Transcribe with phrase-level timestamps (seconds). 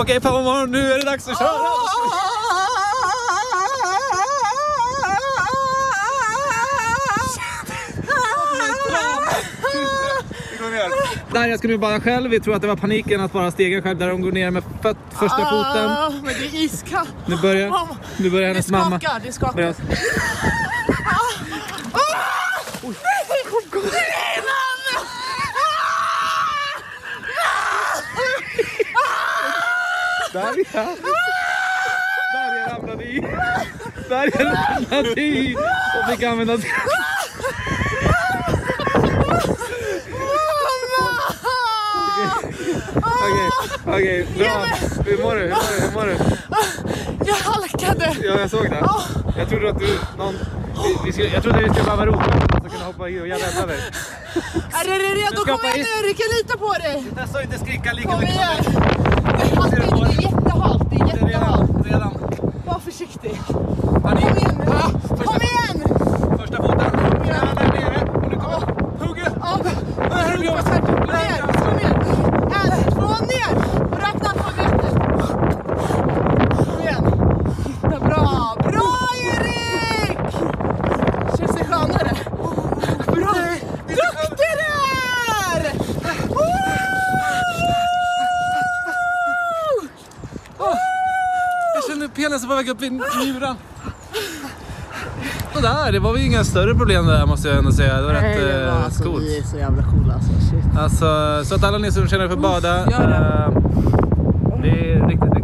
[0.00, 1.50] Okej, fan vad morgon, nu är det dags att köra!
[11.32, 12.30] Där, jag ska nu bada själv.
[12.30, 14.62] Vi tror att det var paniken att bara stegen själv där de går ner med
[14.82, 15.86] föt, första foten.
[15.90, 17.14] Ah, men det är iskallt.
[17.26, 17.72] Nu börjar,
[18.16, 19.00] nu börjar Det hennes mamma.
[19.00, 19.74] skakar, det skakar.
[30.32, 30.96] Där ja!
[32.32, 33.20] Där jag ramlade i!
[34.08, 35.56] Där jag ramlade i!
[35.56, 36.54] Och fick använda...
[36.54, 36.66] Okej,
[43.86, 44.64] okej, bra.
[45.04, 45.40] Hur mår du?
[45.40, 45.82] Hur mår du?
[45.82, 46.16] Hur mår du?
[47.26, 48.16] Jag halkade.
[48.22, 48.88] Ja, jag såg det.
[49.36, 49.98] Jag trodde att du...
[50.18, 52.20] Någon, vi, vi skulle, jag trodde vi skulle roligt.
[52.20, 53.82] Att jag kunde hoppa i och jag räddade dig.
[54.72, 55.44] Är du redo?
[55.44, 57.04] Kom igen nu, Rikke lita på dig.
[57.16, 59.09] Testa att inte skrika lika mycket som
[63.00, 63.69] してきて。
[92.14, 93.56] Penisen på väg upp i njuren.
[95.54, 97.96] Sådär, det var väl inga större problem där måste jag ändå säga.
[97.96, 98.42] Det var rätt
[98.98, 99.22] eh, coolt.
[99.24, 100.30] är så jävla coola alltså.
[100.30, 100.78] Shit.
[100.78, 102.90] Alltså, så att alla ni som känner för att bada.
[102.90, 103.16] Gör det.
[103.16, 105.39] eh, det är riktigt